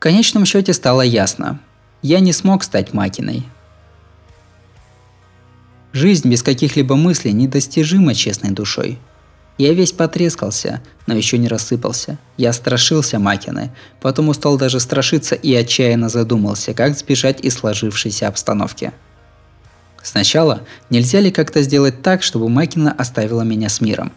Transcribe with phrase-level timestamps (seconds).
[0.00, 1.60] конечном счете стало ясно.
[2.02, 3.44] Я не смог стать Макиной.
[5.92, 8.98] Жизнь без каких-либо мыслей недостижима честной душой.
[9.58, 12.16] Я весь потрескался, но еще не рассыпался.
[12.38, 18.92] Я страшился Макины, потом устал даже страшиться и отчаянно задумался, как сбежать из сложившейся обстановки.
[20.02, 24.12] Сначала, нельзя ли как-то сделать так, чтобы Макина оставила меня с миром?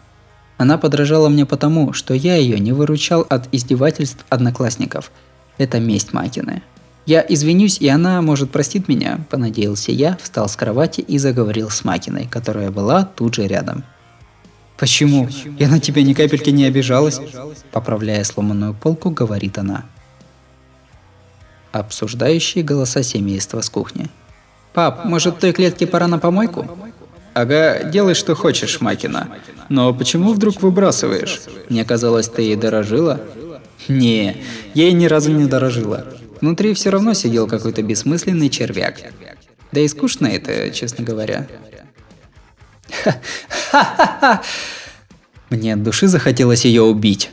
[0.56, 5.10] Она подражала мне потому, что я ее не выручал от издевательств одноклассников.
[5.58, 6.62] Это месть Макины.
[7.06, 11.84] Я извинюсь, и она, может, простит меня, понадеялся я, встал с кровати и заговорил с
[11.84, 13.84] Макиной, которая была тут же рядом.
[14.76, 15.28] «Почему?
[15.58, 17.20] Я на тебя ни капельки не обижалась?»
[17.70, 19.84] Поправляя сломанную полку, говорит она.
[21.70, 24.08] Обсуждающие голоса семейства с кухни.
[24.72, 26.66] «Пап, может, той клетке пора на помойку?»
[27.34, 29.28] Ага, делай что хочешь, Макина.
[29.68, 31.40] Но почему вдруг выбрасываешь?
[31.68, 33.20] Мне казалось, ты ей дорожила?
[33.88, 34.36] Не,
[34.74, 36.06] я ей ни разу не дорожила.
[36.40, 39.00] Внутри все равно сидел какой-то бессмысленный червяк.
[39.72, 41.46] Да и скучно это, честно говоря.
[45.50, 47.30] Мне от души захотелось ее убить.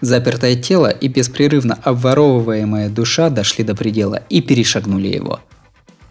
[0.00, 5.40] Запертое тело и беспрерывно обворовываемая душа дошли до предела и перешагнули его–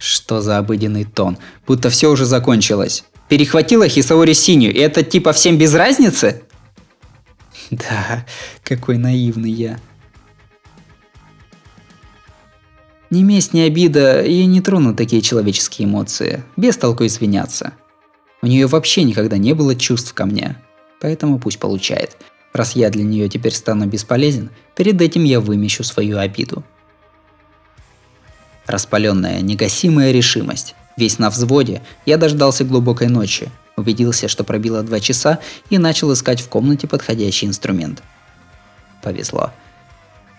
[0.02, 1.38] что за обыденный тон?
[1.68, 3.04] Будто все уже закончилось.
[3.30, 6.42] Перехватила Хисаори синюю, и это типа всем без разницы?
[7.90, 8.26] Да,
[8.64, 9.80] какой наивный я.
[13.10, 16.44] Ни месть, ни обида, и не тронут такие человеческие эмоции.
[16.56, 17.74] Без толку извиняться.
[18.42, 20.58] У нее вообще никогда не было чувств ко мне.
[21.00, 22.18] Поэтому пусть получает.
[22.54, 26.64] Раз я для нее теперь стану бесполезен, перед этим я вымещу свою обиду.
[28.66, 30.76] Распаленная, негасимая решимость.
[30.98, 35.40] Весь на взводе, я дождался глубокой ночи, убедился, что пробило два часа
[35.70, 38.04] и начал искать в комнате подходящий инструмент.
[39.02, 39.52] Повезло.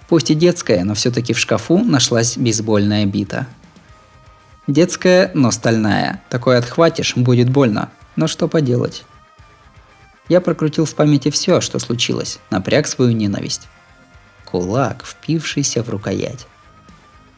[0.08, 3.47] Пусть и детская, но все-таки в шкафу нашлась бейсбольная бита.
[4.67, 6.23] Детская, но стальная.
[6.29, 7.91] Такой отхватишь, будет больно.
[8.14, 9.05] Но что поделать?
[10.29, 13.68] Я прокрутил в памяти все, что случилось, напряг свою ненависть.
[14.45, 16.46] Кулак, впившийся в рукоять.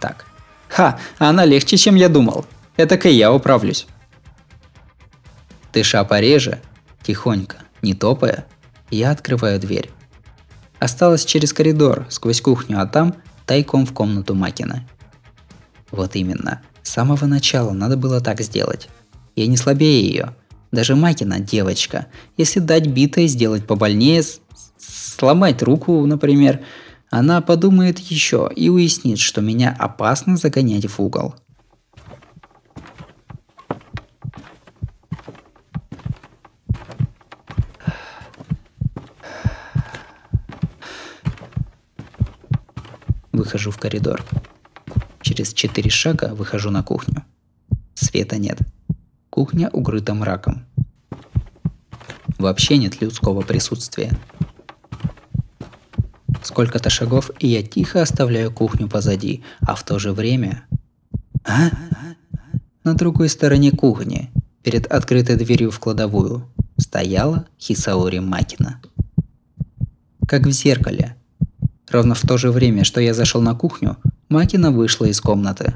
[0.00, 0.26] Так,
[0.74, 2.44] Ха, она легче, чем я думал.
[2.76, 3.86] Это-ка я управлюсь.
[5.72, 6.60] Дыша пореже,
[7.02, 8.46] тихонько, не топая,
[8.90, 9.90] я открываю дверь.
[10.78, 13.14] Осталось через коридор, сквозь кухню, а там
[13.46, 14.86] тайком в комнату Макина.
[15.90, 18.88] Вот именно, с самого начала надо было так сделать.
[19.36, 20.34] Я не слабее ее.
[20.72, 22.06] Даже Макина девочка.
[22.36, 24.22] Если дать битой сделать побольнее,
[24.76, 26.60] сломать руку, например,
[27.10, 31.36] она подумает еще и уяснит, что меня опасно загонять в угол.
[43.44, 44.25] Выхожу в коридор.
[45.21, 47.25] Через четыре шага выхожу на кухню.
[47.93, 48.59] Света нет.
[49.28, 50.65] Кухня укрыта мраком.
[52.38, 54.19] Вообще нет людского присутствия.
[56.43, 60.65] Сколько-то шагов, и я тихо оставляю кухню позади, а в то же время...
[61.44, 61.69] А?
[62.83, 64.31] На другой стороне кухни,
[64.62, 68.81] перед открытой дверью в кладовую, стояла Хисаори Макина.
[70.27, 71.16] Как в зеркале.
[71.94, 73.97] Ровно в то же время, что я зашел на кухню,
[74.28, 75.75] Макина вышла из комнаты.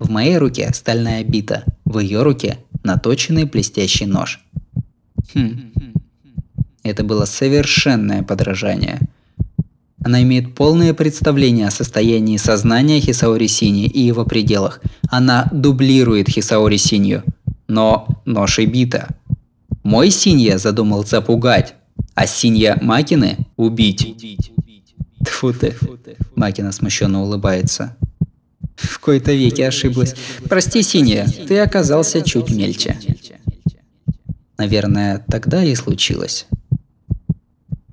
[0.00, 4.44] В моей руке стальная бита, в ее руке наточенный блестящий нож.
[5.32, 5.72] Хм.
[6.82, 8.98] Это было совершенное подражание–
[10.06, 14.82] она имеет полное представление о состоянии сознания Хисаори Сини и его пределах.
[15.08, 17.22] Она дублирует Хисаори Синью.
[17.68, 19.16] Но нож и бита.
[19.82, 21.74] Мой Синья задумал запугать,
[22.14, 24.14] а Синья Макины– убить.
[25.24, 25.76] Тфу ты.
[26.34, 27.96] Макина смущенно улыбается.
[28.76, 30.14] В кои-то веке ошиблась.
[30.48, 32.98] Прости, Синья, ты оказался чуть мельче.
[34.58, 36.46] Наверное, тогда и случилось.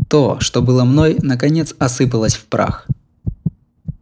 [0.10, 2.88] То, что было мной, наконец осыпалось в прах.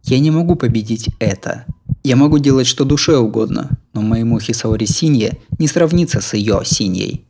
[0.02, 1.66] Я не могу победить это.
[2.02, 7.26] Я могу делать что душе угодно, но моему Хисаори Синье не сравнится с ее Синьей.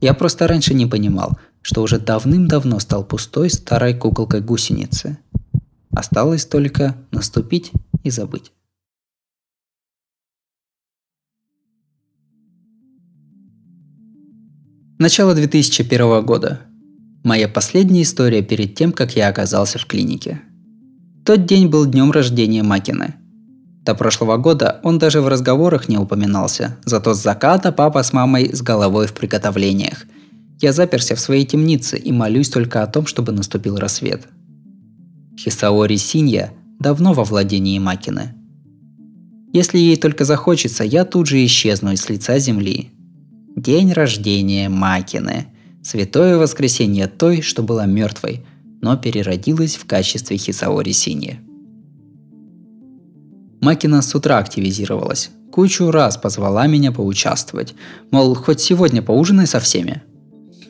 [0.00, 5.18] Я просто раньше не понимал, что уже давным-давно стал пустой старой куколкой гусеницы.
[5.94, 7.70] Осталось только наступить
[8.02, 8.52] и забыть.
[14.98, 16.60] Начало 2001 года.
[17.22, 20.40] Моя последняя история перед тем, как я оказался в клинике.
[21.24, 23.14] Тот день был днем рождения Макины.
[23.82, 28.54] До прошлого года он даже в разговорах не упоминался, зато с заката папа с мамой
[28.54, 30.06] с головой в приготовлениях.
[30.60, 34.26] Я заперся в своей темнице и молюсь только о том, чтобы наступил рассвет.
[35.36, 38.34] Хисаори Синья давно во владении Макины.
[39.52, 42.90] Если ей только захочется, я тут же исчезну с лица земли.
[43.56, 45.46] День рождения Макины.
[45.82, 48.44] Святое воскресенье той, что была мертвой,
[48.80, 51.38] но переродилась в качестве Хисаори Синьи.
[53.60, 55.30] Макина с утра активизировалась.
[55.50, 57.74] Кучу раз позвала меня поучаствовать.
[58.10, 60.02] Мол, хоть сегодня поужинай со всеми.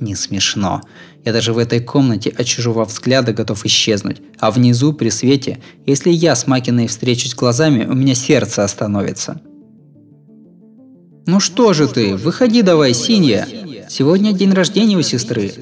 [0.01, 0.83] Не смешно.
[1.25, 4.21] Я даже в этой комнате, отчуживав взгляды, готов исчезнуть.
[4.39, 9.41] А внизу, при свете, если я с Макиной встречусь глазами, у меня сердце остановится.
[11.27, 13.47] «Ну что же ты, выходи давай, Синья!
[13.89, 15.53] Сегодня день рождения у сестры!»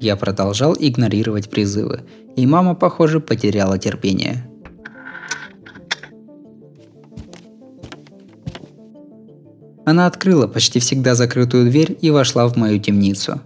[0.00, 2.02] Я продолжал игнорировать призывы,
[2.36, 4.48] и мама, похоже, потеряла терпение.
[9.84, 13.40] Она открыла почти всегда закрытую дверь и вошла в мою темницу.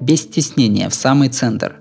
[0.00, 1.76] Без стеснения, в самый центр.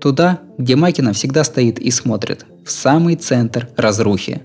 [0.00, 2.44] Туда, где Макина всегда стоит и смотрит.
[2.64, 4.42] В самый центр разрухи.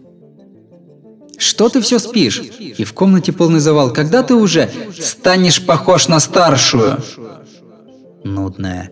[1.38, 2.42] Что ты все спишь?
[2.60, 3.92] И в комнате полный завал.
[3.92, 4.70] Когда ты уже
[5.00, 6.98] станешь похож на старшую?
[8.24, 8.92] Нудная.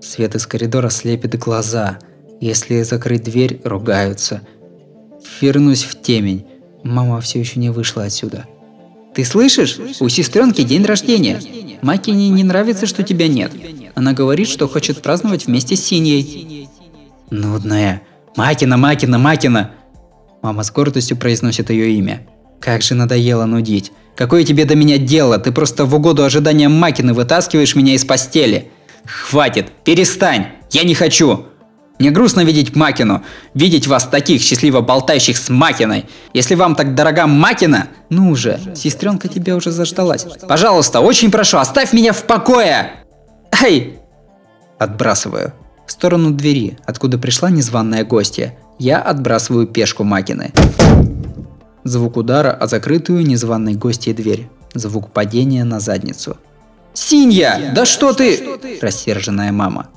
[0.00, 1.98] Свет из коридора слепит глаза.
[2.40, 4.42] Если закрыть дверь, ругаются.
[5.40, 6.46] Вернусь в темень.
[6.82, 8.46] Мама все еще не вышла отсюда.
[9.14, 9.78] Ты слышишь?
[10.00, 11.40] У сестренки день рождения.
[11.82, 13.52] Макине не нравится, что тебя нет.
[13.94, 16.68] Она говорит, что хочет праздновать вместе с Синей.
[17.30, 18.02] Нудная.
[18.36, 19.70] Макина, Макина, Макина.
[20.42, 22.26] Мама с гордостью произносит ее имя.
[22.60, 23.92] Как же надоело нудить.
[24.16, 25.38] Какое тебе до меня дело?
[25.38, 28.70] Ты просто в угоду ожиданиям Макины вытаскиваешь меня из постели.
[29.04, 31.46] Хватит, перестань, я не хочу.
[31.98, 33.22] Мне грустно видеть Макину,
[33.54, 36.06] видеть вас таких счастливо болтающих с Макиной.
[36.32, 40.26] Если вам так дорога Макина, ну уже, сестренка тебя уже заждалась.
[40.48, 42.90] Пожалуйста, очень прошу, оставь меня в покое!
[43.62, 43.98] Эй!
[44.78, 45.52] Отбрасываю.
[45.86, 50.52] В сторону двери, откуда пришла незваная гостья, я отбрасываю пешку Макины.
[51.84, 54.48] Звук удара о закрытую незваной гостьей дверь.
[54.74, 56.38] Звук падения на задницу.
[56.92, 57.72] «Синья!
[57.74, 59.88] Да что ты?» Рассерженная мама.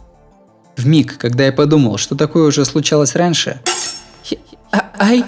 [0.77, 3.59] В миг, когда я подумал, что такое уже случалось раньше,
[4.71, 5.25] а, ай,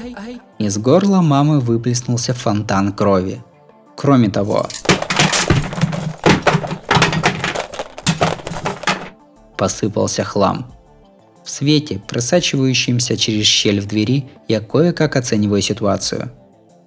[0.59, 3.43] из горла мамы выплеснулся фонтан крови.
[3.97, 4.67] Кроме того,
[9.57, 10.71] посыпался хлам.
[11.43, 16.31] В свете, просачивающемся через щель в двери, я кое-как оцениваю ситуацию.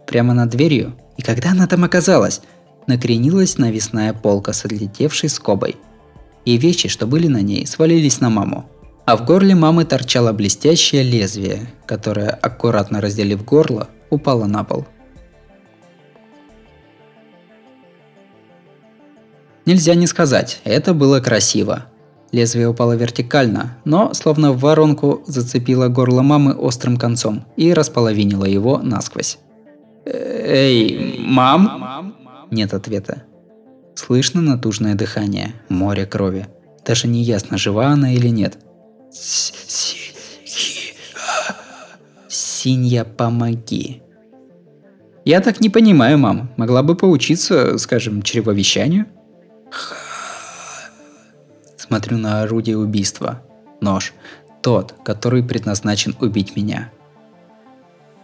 [0.07, 2.41] Прямо над дверью, и когда она там оказалась,
[2.87, 5.75] накренилась навесная полка с отлетевшей скобой–
[6.45, 8.69] и вещи, что были на ней, свалились на маму.
[9.05, 14.87] А в горле мамы торчало блестящее лезвие, которое, аккуратно разделив горло, упало на пол.
[19.65, 21.87] Нельзя не сказать, это было красиво.
[22.33, 28.79] Лезвие упало вертикально, но словно в воронку зацепило горло мамы острым концом и располовинило его
[28.79, 29.39] насквозь.
[30.05, 32.15] «Эй, мам?»
[32.51, 33.25] Нет ответа.
[33.95, 36.49] Слышно натужное дыхание, море крови.
[36.85, 38.59] Даже не ясно, жива она или нет.
[42.29, 44.03] Синья, помоги.
[45.25, 46.51] Я так не понимаю, мам.
[46.57, 49.07] Могла бы поучиться, скажем, чревовещанию?
[51.77, 53.43] Смотрю на орудие убийства.
[53.81, 54.15] Нож.
[54.63, 56.91] Тот, который предназначен убить меня.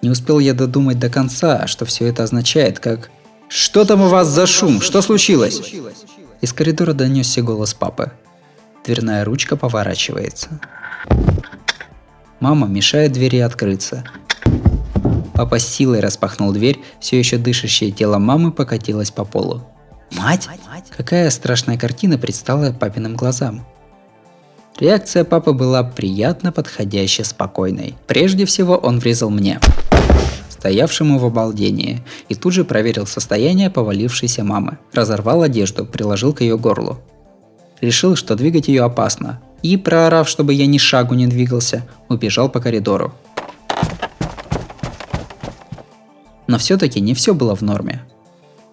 [0.03, 3.11] Не успел я додумать до конца, что все это означает, как
[3.49, 4.81] «Что там у вас за шум?
[4.81, 5.75] Что случилось?»
[6.41, 8.13] Из коридора донесся голос папы.
[8.85, 10.61] Дверная ручка поворачивается.
[12.41, 14.05] Мама мешает двери открыться.
[15.35, 19.67] Папа с силой распахнул дверь, все еще дышащее тело мамы покатилось по полу.
[20.13, 20.49] Мать?
[20.97, 23.67] Какая страшная картина предстала папиным глазам.
[24.79, 27.97] Реакция папы была приятно подходящей спокойной.
[28.07, 29.59] Прежде всего он врезал мне
[30.59, 34.79] стоявшему в обалдении, и тут же проверил состояние повалившейся мамы.
[34.93, 36.99] Разорвал одежду, приложил к ее горлу.
[37.81, 42.61] Решил, что двигать ее опасно, и, проорав, чтобы я ни шагу не двигался, убежал по
[42.61, 43.13] коридору.
[46.49, 48.03] Но все-таки не все было в норме.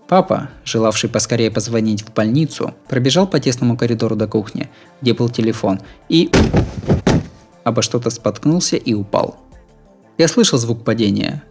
[0.07, 4.69] Папа, желавший поскорее позвонить в больницу, пробежал по тесному коридору до кухни,
[5.01, 6.31] где был телефон, и
[7.63, 9.37] обо что-то споткнулся и упал.
[10.17, 11.43] Я слышал звук падения,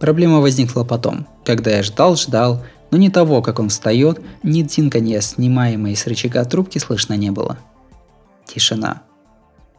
[0.00, 5.96] Проблема возникла потом, когда я ждал-ждал, но ни того, как он встает, ни дзинканья, снимаемой
[5.96, 7.58] с рычага трубки, слышно не было.
[8.46, 9.02] Тишина.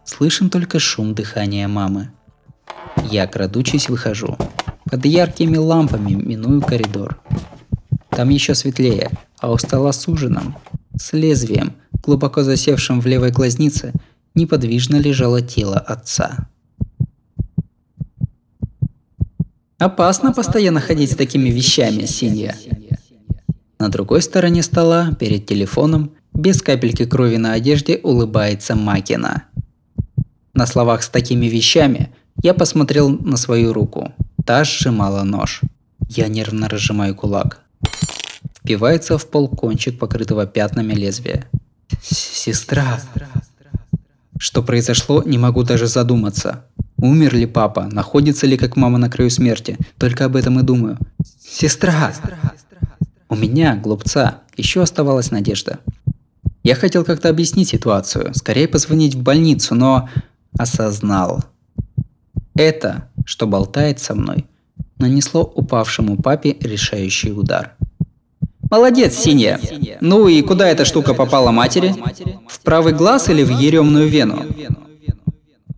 [0.03, 2.11] Слышен только шум дыхания мамы.
[3.09, 4.37] Я, крадучись, выхожу.
[4.89, 7.21] Под яркими лампами миную коридор.
[8.09, 10.57] Там еще светлее, а у стола с ужином,
[10.97, 11.73] с лезвием,
[12.03, 13.93] глубоко засевшим в левой глазнице,
[14.35, 16.49] неподвижно лежало тело отца.
[19.79, 22.53] Опасно постоянно ходить с такими вещами, Синья.
[23.79, 29.43] На другой стороне стола, перед телефоном, без капельки крови на одежде улыбается Макина.
[30.53, 34.11] На словах с такими вещами я посмотрел на свою руку.
[34.45, 35.61] Та сжимала нож.
[36.09, 37.61] Я нервно разжимаю кулак.
[38.57, 41.45] Впивается в пол кончик покрытого пятнами лезвия.
[42.01, 42.99] Сестра.
[44.37, 46.65] Что произошло, не могу даже задуматься.
[47.01, 47.87] Умер ли папа?
[47.91, 49.77] Находится ли как мама на краю смерти?
[49.97, 50.97] Только об этом и думаю.
[51.39, 52.13] Сестра!
[53.29, 55.79] У меня, глупца, еще оставалась надежда.
[56.63, 60.09] Я хотел как-то объяснить ситуацию, скорее позвонить в больницу, но
[60.57, 61.45] осознал.
[62.55, 64.45] Это, что болтает со мной,
[64.97, 67.75] нанесло упавшему папе решающий удар.
[68.69, 69.59] Молодец, Синяя.
[70.01, 71.95] Ну и куда эта штука попала матери?
[72.47, 74.45] В правый глаз или в еремную вену?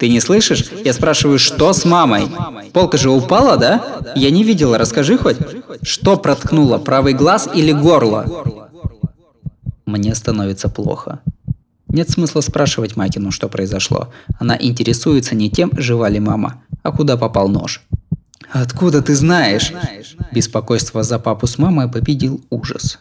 [0.02, 0.66] Ты не слышишь?
[0.84, 2.28] Я спрашиваю, что с мамой?
[2.74, 4.02] Полка же упала, да?
[4.16, 5.38] Я не видела, расскажи хоть.
[5.84, 8.26] Что проткнуло, правый глаз или горло?
[9.86, 11.20] Мне становится плохо.
[11.88, 14.12] Нет смысла спрашивать Макину, что произошло.
[14.40, 17.84] Она интересуется не тем, жива ли мама, а куда попал нож.
[18.52, 19.72] Откуда ты знаешь?
[20.32, 22.98] Беспокойство за папу с мамой победил ужас.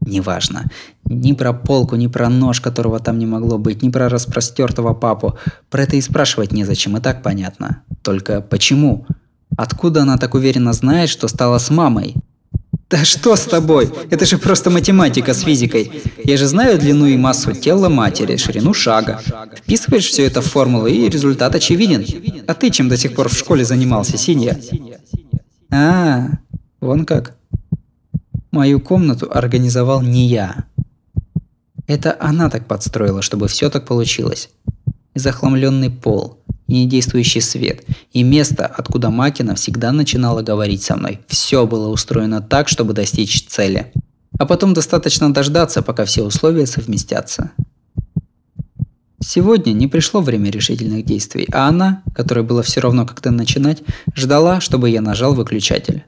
[0.00, 0.64] Неважно.
[1.12, 5.36] Ни про полку, ни про нож, которого там не могло быть, ни про распростертого папу.
[5.68, 7.82] Про это и спрашивать незачем, и так понятно.
[8.02, 9.06] Только почему?
[9.56, 12.14] Откуда она так уверенно знает, что стала с мамой?
[12.88, 13.90] Да что с тобой?
[14.10, 15.90] Это же просто математика с физикой.
[16.22, 19.20] Я же знаю длину и массу тела матери, ширину шага.
[19.56, 22.06] Вписываешь все это в формулы, и результат очевиден.
[22.46, 24.56] А ты чем до сих пор в школе занимался, Синья?
[25.72, 26.28] А,
[26.80, 27.34] вон как.
[28.52, 30.64] Мою комнату организовал не я.
[31.90, 34.50] Это она так подстроила, чтобы все так получилось.
[35.16, 41.18] Захламленный пол, недействующий свет и место, откуда Макина всегда начинала говорить со мной.
[41.26, 43.92] Все было устроено так, чтобы достичь цели.
[44.38, 47.50] А потом достаточно дождаться, пока все условия совместятся.
[49.18, 53.82] Сегодня не пришло время решительных действий, а она, которой было все равно как-то начинать,
[54.14, 56.04] ждала, чтобы я нажал выключатель.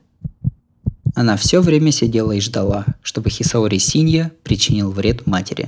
[1.15, 5.67] Она все время сидела и ждала, чтобы Хисаори Синья причинил вред матери.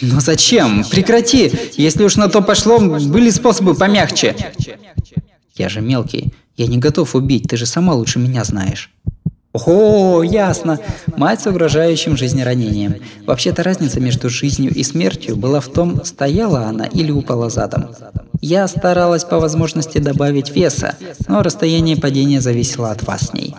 [0.00, 0.84] Но зачем?
[0.84, 1.52] Прекрати!
[1.76, 4.36] Если уж на то пошло, были способы помягче.
[5.54, 6.32] Я же мелкий.
[6.56, 8.90] Я не готов убить, ты же сама лучше меня знаешь.
[9.52, 10.78] О, ясно.
[11.16, 12.96] Мать с угрожающим жизнеранением.
[13.26, 17.88] Вообще-то разница между жизнью и смертью была в том, стояла она или упала задом.
[18.42, 23.54] Я старалась по возможности добавить веса, но расстояние падения зависело от вас с ней.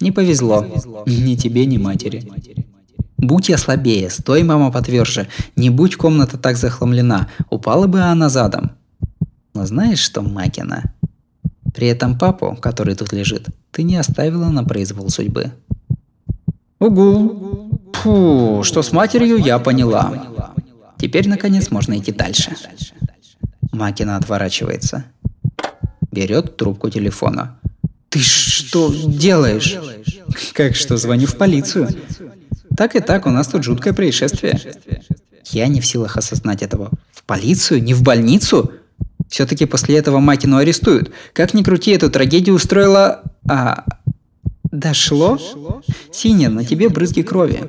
[0.00, 0.64] Не повезло.
[1.06, 2.22] Ни тебе, ни матери.
[3.16, 5.28] Будь я слабее, стой, мама, потверже.
[5.56, 8.72] Не будь комната так захламлена, упала бы она задом.
[9.54, 10.92] Но знаешь что, Макина?
[11.74, 15.52] При этом папу, который тут лежит, ты не оставила на произвол судьбы.
[16.80, 17.80] Угу.
[17.94, 20.12] Фу, что с матерью, я поняла.
[20.98, 22.52] Теперь, наконец, можно идти дальше.
[23.72, 25.04] Макина отворачивается.
[26.12, 27.58] Берет трубку телефона.
[28.14, 29.76] Ты что делаешь?
[30.52, 31.88] Как что, звоню в полицию.
[32.76, 34.60] Так и так, у нас тут жуткое происшествие.
[35.50, 36.92] Я не в силах осознать этого.
[37.12, 37.82] В полицию?
[37.82, 38.70] Не в больницу?
[39.28, 41.10] Все-таки после этого Макину арестуют.
[41.32, 43.22] Как ни крути, эту трагедию устроила...
[43.48, 43.84] А...
[44.70, 45.36] Дошло?
[46.12, 47.64] Синя, на тебе брызги крови.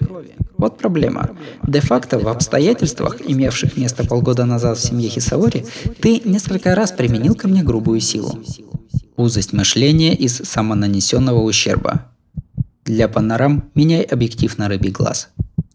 [0.58, 1.32] Вот проблема.
[1.68, 5.66] Де-факто в обстоятельствах, имевших место полгода назад в семье Хисаори,
[6.02, 8.44] ты несколько раз применил ко мне грубую силу.
[9.18, 12.06] Узость мышления из самонанесенного ущерба.
[12.84, 15.30] Для панорам меняй объектив на рыбий глаз.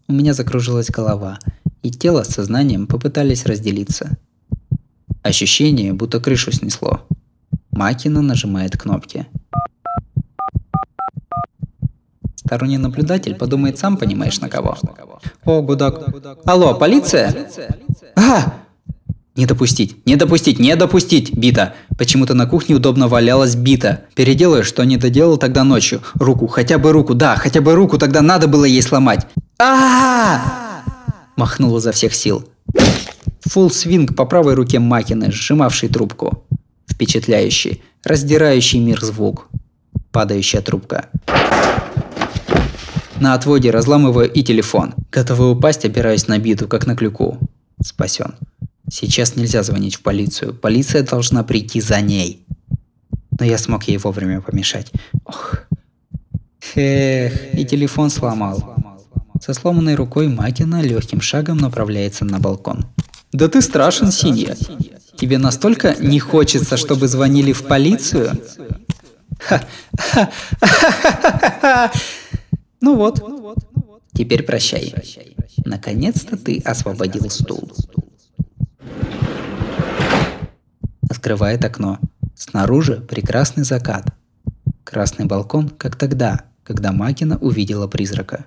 [0.07, 1.39] У меня закружилась голова,
[1.81, 4.17] и тело с сознанием попытались разделиться.
[5.23, 7.07] Ощущение, будто крышу снесло.
[7.71, 9.25] Макина нажимает кнопки.
[12.35, 14.77] Сторонний наблюдатель подумает, сам понимаешь на кого.
[15.45, 16.13] О, гудок.
[16.45, 17.49] Алло, полиция?
[18.15, 18.53] А!
[19.41, 21.73] Не допустить, не допустить, не допустить, Бита.
[21.97, 24.01] Почему-то на кухне удобно валялась Бита.
[24.13, 26.03] Переделаю, что не доделал тогда ночью.
[26.13, 29.25] Руку, хотя бы руку, да, хотя бы руку тогда надо было ей сломать.
[29.59, 30.83] а
[31.37, 32.47] Махнула за всех сил.
[33.39, 36.45] Фулл свинг по правой руке Макины, сжимавшей трубку.
[36.87, 39.47] Впечатляющий, раздирающий мир звук.
[40.11, 41.07] Падающая трубка.
[43.19, 44.93] На отводе разламываю и телефон.
[45.11, 47.39] Готовый упасть, опираясь на биту, как на клюку.
[47.83, 48.35] Спасен.
[48.91, 50.53] Сейчас нельзя звонить в полицию.
[50.53, 52.45] Полиция должна прийти за ней.
[53.39, 54.91] Но я смог ей вовремя помешать.
[55.23, 55.59] Ох.
[56.75, 58.75] Эх, и телефон сломал.
[59.39, 62.85] Со сломанной рукой Макина легким шагом направляется на балкон.
[63.31, 64.57] Да ты страшен, Синья.
[65.15, 68.33] Тебе настолько не хочется, чтобы звонили в полицию?
[72.83, 73.23] Ну вот,
[74.13, 74.91] теперь прощай.
[75.65, 77.71] Наконец-то ты освободил стул.
[81.11, 81.99] Открывает окно.
[82.35, 84.15] Снаружи прекрасный закат.
[84.85, 88.45] Красный балкон, как тогда, когда Макина увидела призрака.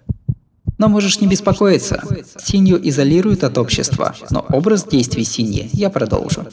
[0.79, 2.03] Но можешь не беспокоиться.
[2.43, 6.47] Синью изолирует от общества, но образ действий Синьи я продолжу.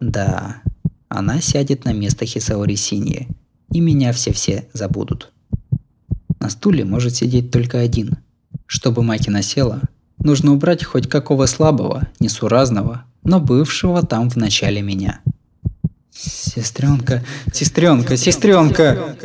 [0.00, 0.62] Да,
[1.10, 3.28] она сядет на место Хисаори Синьи,
[3.70, 5.34] и меня все-все забудут.
[6.40, 8.16] На стуле может сидеть только один.
[8.64, 9.82] Чтобы Макина села,
[10.16, 15.20] нужно убрать хоть какого слабого, несуразного, но бывшего там в начале меня.
[16.10, 19.16] Сестренка, сестренка, сестренка!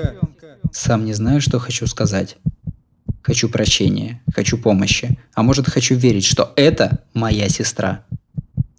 [0.73, 2.37] Сам не знаю, что хочу сказать.
[3.21, 8.03] Хочу прощения, хочу помощи, а может хочу верить, что это моя сестра.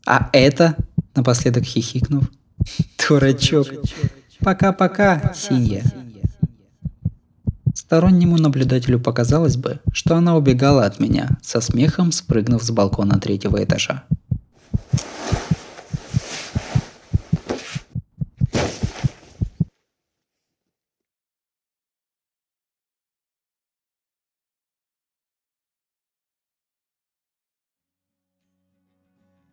[0.05, 0.77] А это,
[1.15, 2.25] напоследок хихикнув,
[3.09, 3.69] дурачок.
[4.41, 5.83] Пока-пока, Синья.
[7.75, 13.63] Стороннему наблюдателю показалось бы, что она убегала от меня, со смехом спрыгнув с балкона третьего
[13.63, 14.05] этажа.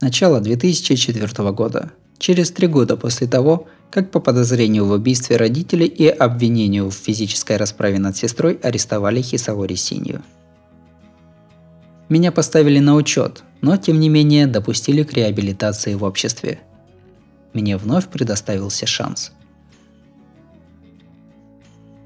[0.01, 1.91] Начало 2004 года.
[2.19, 7.57] Через три года после того, как по подозрению в убийстве родителей и обвинению в физической
[7.57, 10.21] расправе над сестрой арестовали Хисаори Синью.
[12.07, 16.59] Меня поставили на учет, но тем не менее допустили к реабилитации в обществе.
[17.51, 19.33] Мне вновь предоставился шанс.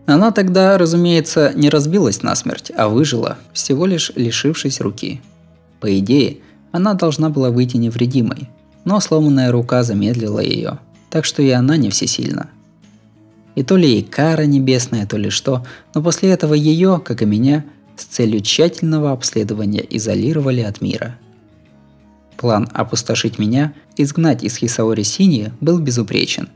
[0.08, 5.22] Она тогда, разумеется, не разбилась насмерть, а выжила, всего лишь лишившись руки.
[5.80, 6.40] По идее,
[6.74, 8.50] она должна была выйти невредимой,
[8.84, 12.50] но сломанная рука замедлила ее, так что и она не всесильна.
[13.56, 17.26] И то ли ей кара небесная, то ли что, но после этого ее, как и
[17.26, 17.64] меня,
[17.96, 21.16] с целью тщательного обследования изолировали от мира.
[22.38, 26.50] План опустошить меня, изгнать из Хисаори Сини был безупречен.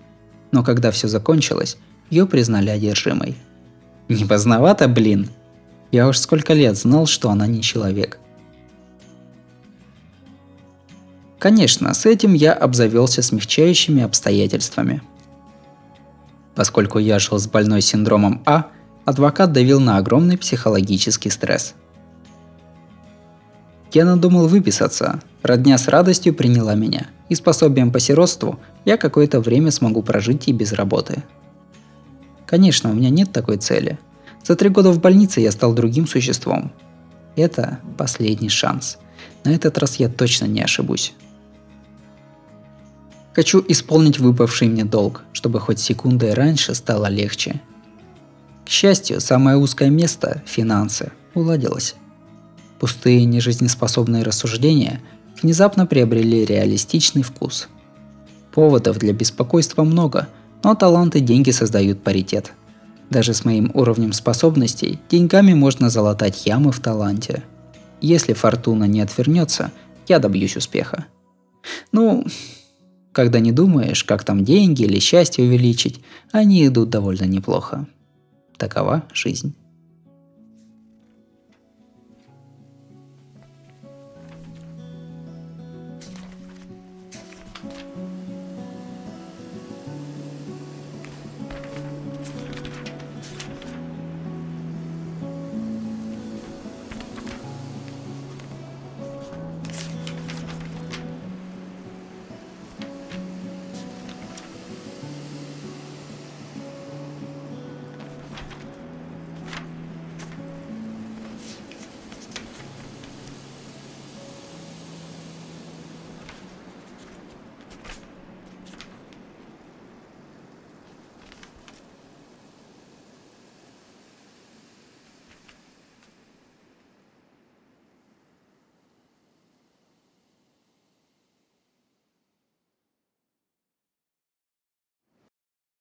[0.51, 1.77] Но когда все закончилось,
[2.09, 3.37] ее признали одержимой.
[4.09, 5.29] Не поздновато, блин.
[5.91, 8.19] Я уж сколько лет знал, что она не человек–
[11.39, 15.01] Конечно, с этим я обзавелся смягчающими обстоятельствами.
[16.55, 18.67] Поскольку я жил с больной синдромом А,
[19.05, 21.75] адвокат давил на огромный психологический стресс.
[23.93, 29.39] Я надумал выписаться, родня с радостью приняла меня, и с пособием по сиротству я какое-то
[29.39, 31.23] время смогу прожить и без работы.
[32.45, 33.99] Конечно, у меня нет такой цели.
[34.43, 36.71] За три года в больнице я стал другим существом.
[37.35, 38.97] Это последний шанс.
[39.43, 41.13] На этот раз я точно не ошибусь.
[43.37, 47.61] Хочу исполнить выпавший мне долг, чтобы хоть секундой раньше стало легче.
[48.65, 51.93] К счастью, самое узкое место– финансы– уладилось.
[52.79, 55.01] Пустые нежизнеспособные рассуждения
[55.39, 57.67] внезапно приобрели реалистичный вкус.
[58.55, 60.29] Поводов для беспокойства много,
[60.63, 62.53] но талант и деньги создают паритет.
[63.11, 67.43] Даже с моим уровнем способностей деньгами можно залатать ямы в таланте.
[68.01, 69.71] Если фортуна не отвернется,
[70.07, 71.05] я добьюсь успеха.
[71.91, 72.25] Ну,
[73.17, 76.01] когда не думаешь, как там деньги или счастье увеличить,
[76.31, 77.87] они идут довольно неплохо.
[78.57, 79.55] Такова жизнь.